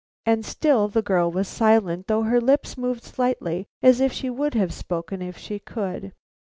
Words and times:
And 0.25 0.43
still 0.43 0.87
the 0.87 1.03
girl 1.03 1.29
was 1.31 1.47
silent, 1.47 2.07
though 2.07 2.23
her 2.23 2.41
lips 2.41 2.75
moved 2.75 3.03
slightly 3.03 3.67
as 3.83 4.01
if 4.01 4.11
she 4.11 4.31
would 4.31 4.55
have 4.55 4.73
spoken 4.73 5.21
if 5.21 5.37
she 5.37 5.59
could. 5.59 6.13